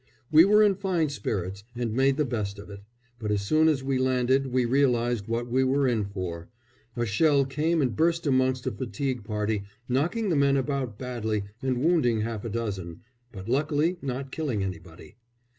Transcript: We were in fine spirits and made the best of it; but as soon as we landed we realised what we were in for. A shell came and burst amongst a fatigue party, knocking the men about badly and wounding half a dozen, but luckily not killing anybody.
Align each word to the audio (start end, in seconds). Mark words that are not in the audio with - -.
We 0.31 0.45
were 0.45 0.63
in 0.63 0.73
fine 0.73 1.09
spirits 1.09 1.63
and 1.75 1.93
made 1.93 2.17
the 2.17 2.25
best 2.25 2.57
of 2.57 2.71
it; 2.71 2.81
but 3.19 3.29
as 3.29 3.43
soon 3.43 3.67
as 3.67 3.83
we 3.83 3.99
landed 3.99 4.47
we 4.47 4.65
realised 4.65 5.27
what 5.27 5.47
we 5.47 5.63
were 5.63 5.87
in 5.87 6.05
for. 6.05 6.49
A 6.95 7.05
shell 7.05 7.45
came 7.45 7.83
and 7.83 7.95
burst 7.95 8.25
amongst 8.25 8.65
a 8.65 8.71
fatigue 8.71 9.23
party, 9.23 9.61
knocking 9.87 10.29
the 10.29 10.35
men 10.35 10.57
about 10.57 10.97
badly 10.97 11.43
and 11.61 11.83
wounding 11.83 12.21
half 12.21 12.43
a 12.43 12.49
dozen, 12.49 13.01
but 13.31 13.47
luckily 13.47 13.99
not 14.01 14.31
killing 14.31 14.63
anybody. 14.63 15.17